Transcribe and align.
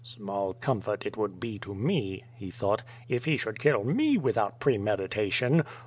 "Small 0.03 0.55
comfort 0.55 1.05
it 1.05 1.15
would 1.15 1.39
be 1.39 1.59
to 1.59 1.75
me/' 1.75 2.23
he 2.35 2.49
thought, 2.49 2.81
"if 3.07 3.25
he 3.25 3.37
should 3.37 3.59
kill 3.59 3.83
me 3.83 4.17
without 4.17 4.59
premeditation. 4.59 5.61